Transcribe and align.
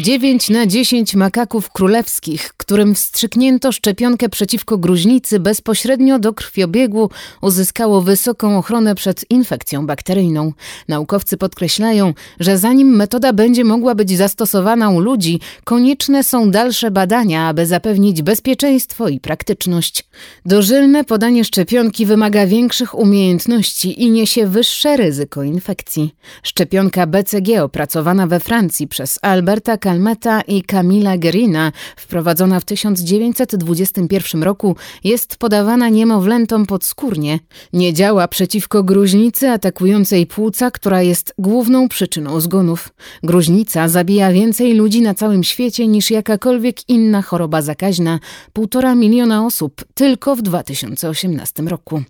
9 0.00 0.50
na 0.50 0.66
10 0.66 1.14
makaków 1.14 1.70
królewskich, 1.70 2.52
którym 2.56 2.94
wstrzyknięto 2.94 3.72
szczepionkę 3.72 4.28
przeciwko 4.28 4.78
gruźlicy 4.78 5.40
bezpośrednio 5.40 6.18
do 6.18 6.32
krwiobiegu, 6.32 7.10
uzyskało 7.42 8.00
wysoką 8.00 8.58
ochronę 8.58 8.94
przed 8.94 9.30
infekcją 9.30 9.86
bakteryjną. 9.86 10.52
Naukowcy 10.88 11.36
podkreślają, 11.36 12.14
że 12.40 12.58
zanim 12.58 12.96
metoda 12.96 13.32
będzie 13.32 13.64
mogła 13.64 13.94
być 13.94 14.16
zastosowana 14.16 14.90
u 14.90 15.00
ludzi, 15.00 15.40
konieczne 15.64 16.24
są 16.24 16.50
dalsze 16.50 16.90
badania, 16.90 17.46
aby 17.46 17.66
zapewnić 17.66 18.22
bezpieczeństwo 18.22 19.08
i 19.08 19.20
praktyczność. 19.20 20.04
Dożylne 20.46 21.04
podanie 21.04 21.44
szczepionki 21.44 22.06
wymaga 22.06 22.46
większych 22.46 22.98
umiejętności 22.98 24.02
i 24.02 24.10
niesie 24.10 24.46
wyższe 24.46 24.96
ryzyko 24.96 25.42
infekcji. 25.42 26.14
Szczepionka 26.42 27.06
BCG 27.06 27.62
opracowana 27.62 28.26
we 28.26 28.40
Francji 28.40 28.88
przez 28.88 29.18
Alberta 29.22 29.76
Calmeta 29.90 30.40
i 30.40 30.62
Camila 30.62 31.18
Gerina, 31.18 31.72
wprowadzona 31.96 32.60
w 32.60 32.64
1921 32.64 34.42
roku, 34.42 34.76
jest 35.04 35.36
podawana 35.36 35.88
niemowlętom 35.88 36.66
podskórnie. 36.66 37.38
Nie 37.72 37.94
działa 37.94 38.28
przeciwko 38.28 38.82
gruźnicy 38.82 39.50
atakującej 39.50 40.26
płuca, 40.26 40.70
która 40.70 41.02
jest 41.02 41.34
główną 41.38 41.88
przyczyną 41.88 42.40
zgonów. 42.40 42.88
Gruźnica 43.22 43.88
zabija 43.88 44.32
więcej 44.32 44.74
ludzi 44.74 45.02
na 45.02 45.14
całym 45.14 45.44
świecie 45.44 45.86
niż 45.86 46.10
jakakolwiek 46.10 46.88
inna 46.88 47.22
choroba 47.22 47.62
zakaźna 47.62 48.18
półtora 48.52 48.94
miliona 48.94 49.46
osób 49.46 49.84
tylko 49.94 50.36
w 50.36 50.42
2018 50.42 51.62
roku. 51.62 52.02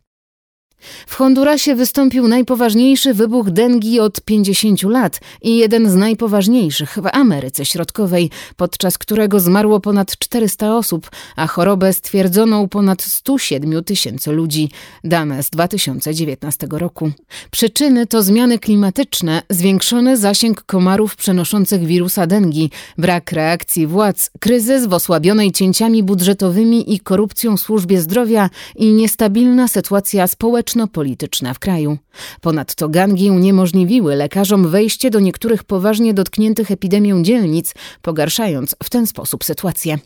W 1.07 1.15
Hondurasie 1.15 1.75
wystąpił 1.75 2.29
najpoważniejszy 2.29 3.15
wybuch 3.15 3.51
dengi 3.51 4.01
od 4.01 4.21
50 4.21 4.83
lat 4.83 5.21
i 5.43 5.57
jeden 5.57 5.91
z 5.91 5.95
najpoważniejszych 5.95 6.99
w 7.03 7.07
Ameryce 7.13 7.65
Środkowej, 7.65 8.31
podczas 8.57 8.99
którego 8.99 9.41
zmarło 9.41 9.81
ponad 9.81 10.19
400 10.19 10.77
osób, 10.77 11.11
a 11.37 11.47
chorobę 11.47 11.93
stwierdzono 11.93 12.61
u 12.61 12.69
ponad 12.69 13.03
107 13.03 13.85
tysięcy 13.85 14.33
ludzi. 14.33 14.71
Dane 15.05 15.43
z 15.43 15.51
2019 15.51 16.67
roku. 16.71 17.11
Przyczyny 17.51 18.07
to 18.07 18.23
zmiany 18.23 18.59
klimatyczne, 18.59 19.43
zwiększony 19.51 20.17
zasięg 20.17 20.63
komarów 20.63 21.17
przenoszących 21.17 21.85
wirusa 21.85 22.27
dengi, 22.27 22.71
brak 22.99 23.33
reakcji 23.33 23.87
władz, 23.87 24.31
kryzys 24.41 24.87
w 24.87 24.93
osłabionej 24.93 25.53
cięciami 25.53 26.03
budżetowymi 26.03 26.95
i 26.95 27.01
korupcją 27.01 27.57
służbie 27.57 28.01
zdrowia 28.01 28.51
i 28.77 28.93
niestabilna 28.93 29.69
sytuacja 29.69 30.27
społeczna 30.27 30.70
polityczna 30.87 31.55
w 31.55 31.59
kraju. 31.59 31.99
Ponadto 32.41 32.89
gangi 32.89 33.31
uniemożliwiły 33.31 34.17
lekarzom 34.17 34.69
wejście 34.69 35.11
do 35.11 35.21
niektórych 35.21 35.65
poważnie 35.65 36.15
dotkniętych 36.15 36.71
epidemią 36.71 37.23
dzielnic, 37.23 37.75
pogarszając 38.03 38.77
w 38.83 38.91
ten 38.91 39.07
sposób 39.07 39.45
sytuację. 39.45 39.99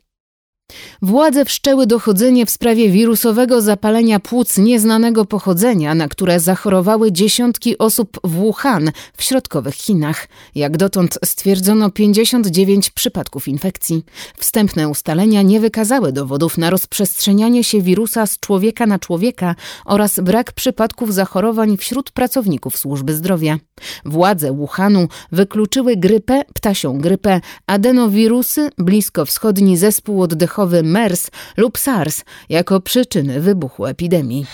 Władze 1.02 1.44
wszczęły 1.44 1.86
dochodzenie 1.86 2.46
w 2.46 2.50
sprawie 2.50 2.90
wirusowego 2.90 3.62
zapalenia 3.62 4.20
płuc 4.20 4.58
nieznanego 4.58 5.24
pochodzenia, 5.24 5.94
na 5.94 6.08
które 6.08 6.40
zachorowały 6.40 7.12
dziesiątki 7.12 7.78
osób 7.78 8.19
w 8.25 8.30
Wuhan 8.30 8.91
w 9.16 9.22
środkowych 9.22 9.74
Chinach. 9.74 10.28
Jak 10.54 10.76
dotąd 10.76 11.19
stwierdzono 11.24 11.91
59 11.91 12.91
przypadków 12.91 13.48
infekcji. 13.48 14.04
Wstępne 14.38 14.88
ustalenia 14.88 15.42
nie 15.42 15.60
wykazały 15.60 16.12
dowodów 16.12 16.58
na 16.58 16.70
rozprzestrzenianie 16.70 17.64
się 17.64 17.82
wirusa 17.82 18.26
z 18.26 18.41
człowieka 18.41 18.86
na 18.86 18.98
człowieka 18.98 19.54
oraz 19.84 20.20
brak 20.20 20.53
przypadków 20.53 21.14
zachorowań 21.14 21.76
wśród 21.76 22.10
pracowników 22.10 22.78
służby 22.78 23.14
zdrowia. 23.14 23.58
Władze 24.04 24.53
Wuhanu 24.53 25.08
wykluczyły 25.32 25.97
grypę, 25.97 26.42
ptasią 26.54 26.98
grypę, 26.98 27.41
adenowirusy, 27.66 28.70
bliskowschodni 28.78 29.76
zespół 29.76 30.22
oddechowy 30.22 30.53
MERS 30.82 31.31
lub 31.56 31.78
SARS 31.78 32.25
jako 32.48 32.81
przyczyny 32.81 33.41
wybuchu 33.41 33.87
epidemii. 33.87 34.47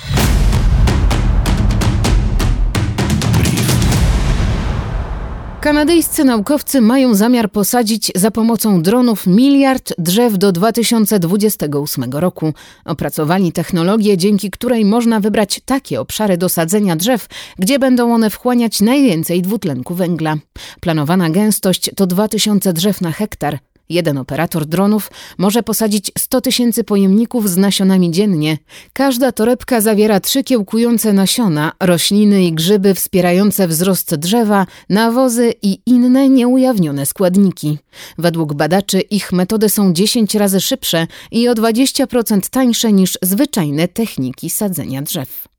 Kanadyjscy 5.60 6.24
naukowcy 6.24 6.80
mają 6.80 7.14
zamiar 7.14 7.50
posadzić 7.52 8.12
za 8.14 8.30
pomocą 8.30 8.82
dronów 8.82 9.26
miliard 9.26 9.92
drzew 9.98 10.38
do 10.38 10.52
2028 10.52 12.10
roku. 12.12 12.52
Opracowali 12.84 13.52
technologię, 13.52 14.16
dzięki 14.16 14.50
której 14.50 14.84
można 14.84 15.20
wybrać 15.20 15.60
takie 15.64 16.00
obszary 16.00 16.36
do 16.36 16.48
sadzenia 16.48 16.96
drzew, 16.96 17.26
gdzie 17.58 17.78
będą 17.78 18.14
one 18.14 18.30
wchłaniać 18.30 18.80
najwięcej 18.80 19.42
dwutlenku 19.42 19.94
węgla. 19.94 20.36
Planowana 20.80 21.30
gęstość 21.30 21.90
to 21.96 22.06
2000 22.06 22.72
drzew 22.72 23.00
na 23.00 23.12
hektar. 23.12 23.58
Jeden 23.90 24.18
operator 24.18 24.66
dronów 24.66 25.10
może 25.38 25.62
posadzić 25.62 26.12
100 26.18 26.40
tysięcy 26.40 26.84
pojemników 26.84 27.50
z 27.50 27.56
nasionami 27.56 28.10
dziennie. 28.10 28.58
Każda 28.92 29.32
torebka 29.32 29.80
zawiera 29.80 30.20
trzy 30.20 30.44
kiełkujące 30.44 31.12
nasiona, 31.12 31.72
rośliny 31.80 32.44
i 32.44 32.52
grzyby 32.52 32.94
wspierające 32.94 33.68
wzrost 33.68 34.14
drzewa, 34.14 34.66
nawozy 34.88 35.54
i 35.62 35.78
inne 35.86 36.28
nieujawnione 36.28 37.06
składniki. 37.06 37.78
Według 38.18 38.54
badaczy 38.54 39.00
ich 39.00 39.32
metody 39.32 39.68
są 39.68 39.92
10 39.92 40.34
razy 40.34 40.60
szybsze 40.60 41.06
i 41.30 41.48
o 41.48 41.54
20% 41.54 42.40
tańsze 42.50 42.92
niż 42.92 43.18
zwyczajne 43.22 43.88
techniki 43.88 44.50
sadzenia 44.50 45.02
drzew. 45.02 45.50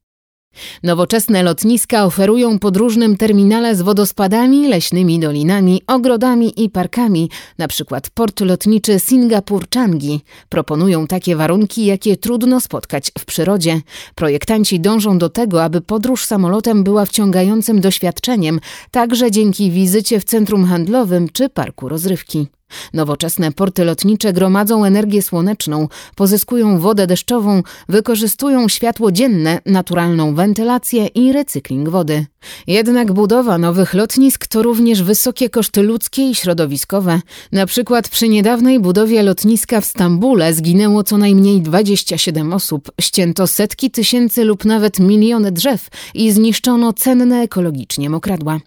Nowoczesne 0.84 1.44
lotniska 1.44 2.06
oferują 2.06 2.59
podróżnym 2.59 3.17
terminale 3.17 3.75
z 3.75 3.81
wodospadami, 3.81 4.67
leśnymi 4.67 5.19
dolinami, 5.19 5.81
ogrodami 5.88 6.63
i 6.63 6.69
parkami, 6.69 7.29
np. 7.59 8.01
port 8.13 8.39
lotniczy 8.39 9.00
Singapur 9.00 9.66
Changi. 9.73 10.22
Proponują 10.50 11.07
takie 11.07 11.35
warunki, 11.35 11.85
jakie 11.85 12.17
trudno 12.17 12.61
spotkać 12.61 13.11
w 13.19 13.25
przyrodzie. 13.25 13.81
Projektanci 14.16 14.79
dążą 14.79 15.17
do 15.17 15.29
tego, 15.29 15.63
aby 15.63 15.81
podróż 15.81 16.25
samolotem 16.25 16.84
była 16.84 17.06
wciągającym 17.06 17.81
doświadczeniem, 17.81 18.59
także 18.91 19.31
dzięki 19.31 19.72
wizycie 19.72 20.19
w 20.19 20.23
centrum 20.23 20.66
handlowym 20.66 21.29
czy 21.29 21.50
parku 21.50 21.90
rozrywki. 21.90 22.47
Nowoczesne 22.94 23.52
porty 23.52 23.86
lotnicze 23.86 24.34
gromadzą 24.34 24.86
energię 24.86 25.22
słoneczną, 25.22 25.88
pozyskują 26.16 26.80
wodę 26.80 27.08
deszczową, 27.08 27.64
wykorzystują 27.90 28.70
światło 28.70 29.12
dzienne, 29.12 29.59
naturalną 29.66 30.36
wentylację 30.36 31.08
i 31.08 31.34
recykling 31.34 31.90
wody. 31.90 32.26
Jednak 32.68 33.12
budowa 33.12 33.58
nowych 33.58 33.94
lotnisk 33.94 34.48
to 34.48 34.64
również 34.64 35.04
wysokie 35.04 35.50
koszty 35.50 35.82
ludzkie 35.84 36.30
i 36.30 36.36
środowiskowe. 36.36 37.22
Na 37.52 37.66
przykład 37.66 38.09
przy 38.09 38.30
niedawnej 38.30 38.80
budowie 38.80 39.24
lotniska 39.24 39.82
w 39.82 39.86
Stambule 39.86 40.53
zginęło 40.53 41.03
co 41.03 41.18
najmniej 41.18 41.62
27 41.62 42.53
osób, 42.53 42.92
ścięto 43.02 43.48
setki 43.48 43.92
tysięcy 43.92 44.44
lub 44.44 44.66
nawet 44.66 45.00
miliony 45.00 45.52
drzew 45.52 45.88
i 46.14 46.32
zniszczono 46.32 46.94
cenne 46.94 47.42
ekologicznie 47.42 48.09
mokradła. 48.09 48.59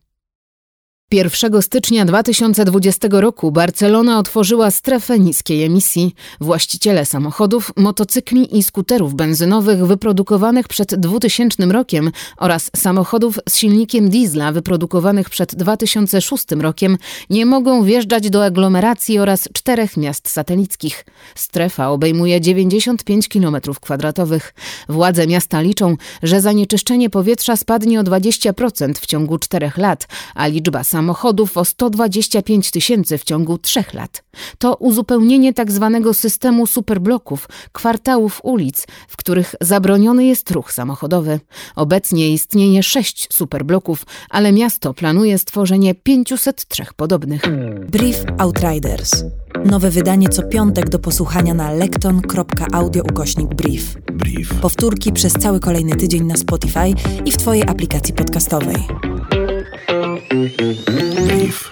1 1.15 1.63
stycznia 1.63 2.05
2020 2.05 3.09
roku 3.11 3.53
Barcelona 3.53 4.19
otworzyła 4.19 4.71
strefę 4.71 5.19
niskiej 5.19 5.63
emisji. 5.63 6.15
Właściciele 6.41 7.05
samochodów, 7.05 7.73
motocykli 7.77 8.59
i 8.59 8.63
skuterów 8.63 9.15
benzynowych 9.15 9.87
wyprodukowanych 9.87 10.69
przed 10.69 10.95
2000 10.95 11.67
rokiem 11.67 12.11
oraz 12.39 12.71
samochodów 12.77 13.39
z 13.49 13.57
silnikiem 13.57 14.11
diesla 14.11 14.53
wyprodukowanych 14.53 15.31
przed 15.31 15.55
2006 15.55 16.45
rokiem 16.61 16.99
nie 17.31 17.47
mogą 17.47 17.85
wjeżdżać 17.85 18.31
do 18.31 18.45
aglomeracji 18.45 19.19
oraz 19.19 19.49
czterech 19.53 19.97
miast 19.97 20.29
satelickich. 20.29 21.05
Strefa 21.35 21.89
obejmuje 21.91 22.41
95 22.41 23.29
km2. 23.29 24.41
Władze 24.89 25.27
miasta 25.27 25.61
liczą, 25.61 25.97
że 26.23 26.41
zanieczyszczenie 26.41 27.11
powietrza 27.11 27.57
spadnie 27.57 28.01
o 28.01 28.03
20% 28.03 28.95
w 28.95 29.07
ciągu 29.07 29.39
czterech 29.39 29.79
lat, 29.79 30.07
a 30.35 30.47
liczba 30.47 30.85
samochodów 30.85 31.04
samochodów 31.05 31.57
o 31.57 31.65
125 31.65 32.71
tysięcy 32.71 33.19
w 33.19 33.25
ciągu 33.25 33.59
trzech 33.59 33.95
lat. 33.95 34.25
To 34.59 34.75
uzupełnienie 34.75 35.55
tzw. 35.55 36.01
Tak 36.05 36.17
systemu 36.17 36.67
superbloków, 36.67 37.49
kwartałów 37.73 38.41
ulic, 38.43 38.87
w 39.09 39.17
których 39.17 39.55
zabroniony 39.61 40.25
jest 40.25 40.51
ruch 40.51 40.73
samochodowy. 40.73 41.41
Obecnie 41.77 42.29
istnieje 42.31 42.83
sześć 42.83 43.29
superbloków, 43.33 44.07
ale 44.31 44.53
miasto 44.53 44.95
planuje 44.95 45.39
stworzenie 45.39 45.95
503 45.95 46.85
podobnych. 46.97 47.43
Brief 47.89 48.25
Outriders. 48.39 49.25
Nowe 49.65 49.91
wydanie 49.91 50.29
co 50.29 50.43
piątek 50.43 50.89
do 50.89 50.99
posłuchania 50.99 51.55
na 51.55 51.73
lekton.audio 51.73 53.03
ukośnik 53.03 53.55
brief. 53.55 53.97
Brief. 54.13 54.55
Powtórki 54.55 55.13
przez 55.13 55.33
cały 55.33 55.61
kolejny 55.61 55.97
tydzień 55.97 56.25
na 56.25 56.37
Spotify 56.37 56.95
i 57.25 57.33
w 57.33 57.37
Twojej 57.37 57.63
aplikacji 57.63 58.15
podcastowej. 58.15 58.77
Brief. 60.35 61.71